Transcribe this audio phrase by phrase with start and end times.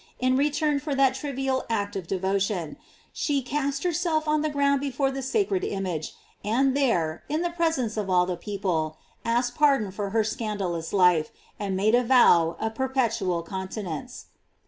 [0.19, 0.35] 303 in
[0.75, 2.75] return for that trivial act of devotion,
[3.13, 7.97] she cast herself on the ground before the sacred image, and there, in the presence
[7.97, 11.29] of all the people, asked pardon for her scandalous life,
[11.59, 14.25] and made a vow of perpetual continence.